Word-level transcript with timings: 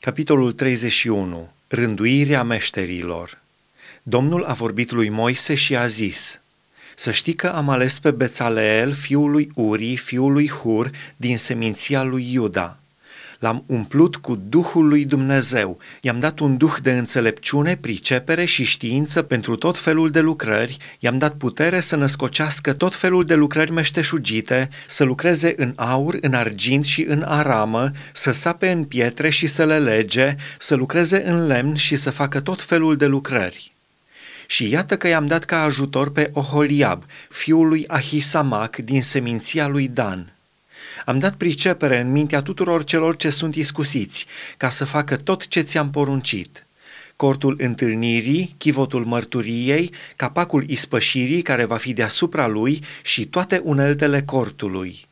Capitolul 0.00 0.52
31. 0.52 1.52
Rânduirea 1.68 2.42
meșterilor. 2.42 3.38
Domnul 4.02 4.44
a 4.44 4.52
vorbit 4.52 4.90
lui 4.90 5.08
Moise 5.08 5.54
și 5.54 5.76
a 5.76 5.86
zis, 5.86 6.40
Să 6.96 7.10
știi 7.10 7.32
că 7.34 7.46
am 7.46 7.68
ales 7.68 7.98
pe 7.98 8.10
Bețaleel, 8.10 8.92
fiul 8.92 9.30
lui 9.30 9.50
Uri, 9.54 9.96
fiul 9.96 10.32
lui 10.32 10.48
Hur, 10.48 10.90
din 11.16 11.38
seminția 11.38 12.02
lui 12.02 12.32
Iuda, 12.32 12.78
L-am 13.38 13.64
umplut 13.66 14.16
cu 14.16 14.40
Duhul 14.48 14.88
lui 14.88 15.04
Dumnezeu, 15.04 15.78
i-am 16.00 16.20
dat 16.20 16.38
un 16.38 16.56
duh 16.56 16.74
de 16.82 16.92
înțelepciune, 16.92 17.76
pricepere 17.76 18.44
și 18.44 18.64
știință 18.64 19.22
pentru 19.22 19.56
tot 19.56 19.78
felul 19.78 20.10
de 20.10 20.20
lucrări, 20.20 20.76
i-am 20.98 21.18
dat 21.18 21.34
putere 21.34 21.80
să 21.80 21.96
născocească 21.96 22.72
tot 22.72 22.94
felul 22.94 23.24
de 23.24 23.34
lucrări 23.34 23.72
meșteșugite, 23.72 24.68
să 24.86 25.04
lucreze 25.04 25.54
în 25.56 25.72
aur, 25.76 26.16
în 26.20 26.34
argint 26.34 26.84
și 26.84 27.02
în 27.02 27.22
aramă, 27.22 27.90
să 28.12 28.30
sape 28.30 28.70
în 28.70 28.84
pietre 28.84 29.28
și 29.28 29.46
să 29.46 29.64
le 29.64 29.78
lege, 29.78 30.36
să 30.58 30.74
lucreze 30.74 31.22
în 31.26 31.46
lemn 31.46 31.74
și 31.74 31.96
să 31.96 32.10
facă 32.10 32.40
tot 32.40 32.62
felul 32.62 32.96
de 32.96 33.06
lucrări. 33.06 33.72
Și 34.46 34.70
iată 34.70 34.96
că 34.96 35.08
i-am 35.08 35.26
dat 35.26 35.44
ca 35.44 35.62
ajutor 35.62 36.12
pe 36.12 36.30
Oholiab, 36.32 37.04
fiul 37.28 37.68
lui 37.68 37.84
Ahisamac 37.86 38.76
din 38.76 39.02
seminția 39.02 39.68
lui 39.68 39.88
Dan– 39.88 40.32
am 41.04 41.18
dat 41.18 41.34
pricepere 41.34 42.00
în 42.00 42.10
mintea 42.10 42.42
tuturor 42.42 42.84
celor 42.84 43.16
ce 43.16 43.30
sunt 43.30 43.54
iscusiți, 43.54 44.26
ca 44.56 44.68
să 44.68 44.84
facă 44.84 45.16
tot 45.16 45.46
ce 45.46 45.60
ți-am 45.60 45.90
poruncit. 45.90 46.66
Cortul 47.16 47.56
întâlnirii, 47.60 48.54
chivotul 48.58 49.04
mărturiei, 49.04 49.92
capacul 50.16 50.64
ispășirii 50.68 51.42
care 51.42 51.64
va 51.64 51.76
fi 51.76 51.92
deasupra 51.92 52.46
lui 52.46 52.82
și 53.02 53.26
toate 53.26 53.60
uneltele 53.64 54.22
cortului. 54.22 55.06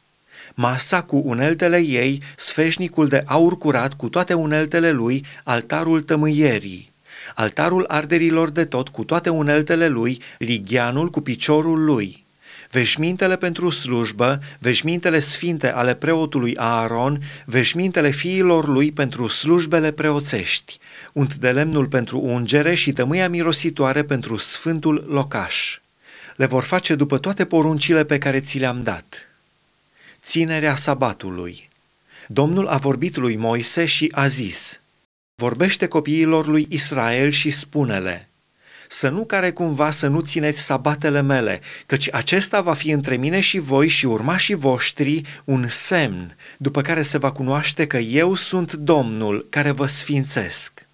Masa 0.54 1.02
cu 1.02 1.22
uneltele 1.24 1.78
ei, 1.78 2.22
sfeșnicul 2.36 3.08
de 3.08 3.22
aur 3.26 3.58
curat 3.58 3.94
cu 3.94 4.08
toate 4.08 4.34
uneltele 4.34 4.90
lui, 4.90 5.24
altarul 5.44 6.02
tămâierii 6.02 6.94
altarul 7.34 7.84
arderilor 7.88 8.50
de 8.50 8.64
tot 8.64 8.88
cu 8.88 9.04
toate 9.04 9.30
uneltele 9.30 9.88
lui, 9.88 10.20
ligheanul 10.38 11.10
cu 11.10 11.20
piciorul 11.20 11.84
lui, 11.84 12.25
veșmintele 12.76 13.36
pentru 13.36 13.70
slujbă, 13.70 14.40
veșmintele 14.58 15.18
sfinte 15.18 15.72
ale 15.72 15.94
preotului 15.94 16.56
Aaron, 16.56 17.22
veșmintele 17.44 18.10
fiilor 18.10 18.68
lui 18.68 18.92
pentru 18.92 19.26
slujbele 19.26 19.92
preoțești, 19.92 20.78
unt 21.12 21.34
de 21.34 21.50
lemnul 21.50 21.86
pentru 21.86 22.20
ungere 22.20 22.74
și 22.74 22.92
tămâia 22.92 23.28
mirositoare 23.28 24.04
pentru 24.04 24.36
sfântul 24.36 25.04
locaș. 25.08 25.78
Le 26.36 26.46
vor 26.46 26.62
face 26.62 26.94
după 26.94 27.18
toate 27.18 27.44
poruncile 27.44 28.04
pe 28.04 28.18
care 28.18 28.40
ți 28.40 28.58
le-am 28.58 28.82
dat. 28.82 29.28
Ținerea 30.22 30.74
sabatului. 30.74 31.68
Domnul 32.28 32.66
a 32.66 32.76
vorbit 32.76 33.16
lui 33.16 33.36
Moise 33.36 33.84
și 33.84 34.12
a 34.14 34.26
zis, 34.26 34.80
Vorbește 35.34 35.86
copiilor 35.86 36.46
lui 36.46 36.66
Israel 36.70 37.30
și 37.30 37.50
spune-le, 37.50 38.28
să 38.88 39.08
nu 39.08 39.24
care 39.24 39.50
cumva 39.50 39.90
să 39.90 40.06
nu 40.06 40.20
țineți 40.20 40.60
sabatele 40.60 41.22
mele, 41.22 41.60
căci 41.86 42.08
acesta 42.12 42.60
va 42.60 42.74
fi 42.74 42.90
între 42.90 43.16
mine 43.16 43.40
și 43.40 43.58
voi 43.58 43.88
și 43.88 44.06
urmașii 44.06 44.54
voștri 44.54 45.22
un 45.44 45.66
semn, 45.68 46.36
după 46.56 46.80
care 46.80 47.02
se 47.02 47.18
va 47.18 47.30
cunoaște 47.30 47.86
că 47.86 47.96
eu 47.96 48.34
sunt 48.34 48.72
Domnul 48.72 49.46
care 49.50 49.70
vă 49.70 49.86
sfințesc. 49.86 50.86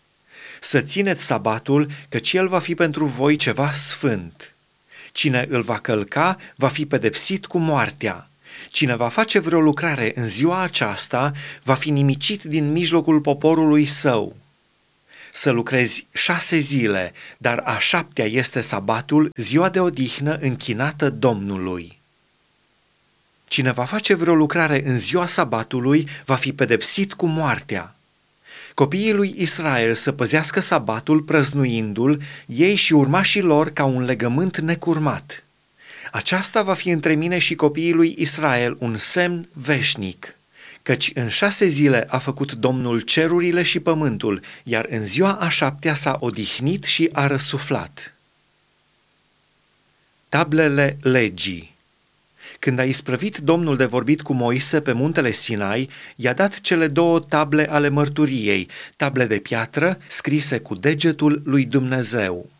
Să 0.61 0.81
țineți 0.81 1.25
sabatul, 1.25 1.91
căci 2.09 2.33
el 2.33 2.49
va 2.49 2.59
fi 2.59 2.75
pentru 2.75 3.05
voi 3.05 3.37
ceva 3.37 3.73
sfânt. 3.73 4.55
Cine 5.13 5.47
îl 5.49 5.63
va 5.63 5.79
călca 5.79 6.37
va 6.57 6.69
fi 6.69 6.87
pedepsit 6.87 7.47
cu 7.47 7.59
moartea. 7.59 8.29
Cine 8.69 8.97
va 8.97 9.09
face 9.09 9.39
vreo 9.39 9.61
lucrare 9.61 10.13
în 10.15 10.29
ziua 10.29 10.63
aceasta 10.63 11.33
va 11.63 11.75
fi 11.75 11.91
nimicit 11.91 12.43
din 12.43 12.73
mijlocul 12.73 13.21
poporului 13.21 13.85
său 13.85 14.37
să 15.35 15.51
lucrezi 15.51 16.07
șase 16.13 16.59
zile, 16.59 17.13
dar 17.39 17.63
a 17.65 17.79
șaptea 17.79 18.25
este 18.25 18.61
sabatul, 18.61 19.31
ziua 19.37 19.69
de 19.69 19.81
odihnă 19.81 20.39
închinată 20.41 21.11
Domnului. 21.11 21.99
Cine 23.49 23.73
va 23.73 23.85
face 23.85 24.15
vreo 24.15 24.35
lucrare 24.35 24.83
în 24.87 24.99
ziua 24.99 25.27
sabatului 25.27 26.09
va 26.25 26.35
fi 26.35 26.53
pedepsit 26.53 27.13
cu 27.13 27.27
moartea. 27.27 27.95
Copiii 28.75 29.13
lui 29.13 29.35
Israel 29.37 29.95
să 29.95 30.13
păzească 30.13 30.61
sabatul 30.61 31.21
prăznuindu-l, 31.21 32.23
ei 32.47 32.75
și 32.75 32.93
urmașii 32.93 33.41
lor 33.41 33.71
ca 33.71 33.85
un 33.85 34.05
legământ 34.05 34.59
necurmat. 34.59 35.45
Aceasta 36.11 36.63
va 36.63 36.75
fi 36.75 36.91
între 36.91 37.15
mine 37.15 37.39
și 37.39 37.55
copiii 37.55 37.93
lui 37.93 38.15
Israel 38.19 38.77
un 38.79 38.97
semn 38.97 39.49
veșnic 39.53 40.37
căci 40.83 41.11
în 41.15 41.29
șase 41.29 41.67
zile 41.67 42.05
a 42.09 42.19
făcut 42.19 42.53
Domnul 42.53 43.01
cerurile 43.01 43.63
și 43.63 43.81
pământul, 43.81 44.43
iar 44.65 44.87
în 44.91 45.07
ziua 45.07 45.33
a 45.33 45.49
șaptea 45.49 45.95
s-a 45.95 46.17
odihnit 46.21 46.85
și 46.85 47.09
a 47.13 47.27
răsuflat. 47.27 48.15
Tablele 50.29 50.97
legii 51.01 51.73
când 52.59 52.79
a 52.79 52.85
isprăvit 52.85 53.39
Domnul 53.39 53.77
de 53.77 53.85
vorbit 53.85 54.23
cu 54.23 54.33
Moise 54.33 54.81
pe 54.81 54.93
muntele 54.93 55.31
Sinai, 55.31 55.89
i-a 56.17 56.33
dat 56.33 56.61
cele 56.61 56.89
două 56.89 57.19
table 57.19 57.71
ale 57.71 57.89
mărturiei, 57.89 58.69
table 58.97 59.27
de 59.27 59.39
piatră 59.39 59.99
scrise 60.07 60.59
cu 60.59 60.75
degetul 60.75 61.43
lui 61.45 61.65
Dumnezeu. 61.65 62.51